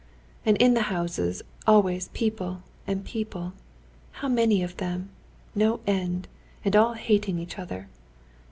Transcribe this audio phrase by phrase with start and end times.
[0.47, 3.53] And in the houses always people and people....
[4.13, 5.09] How many of them,
[5.53, 6.27] no end,
[6.65, 7.87] and all hating each other!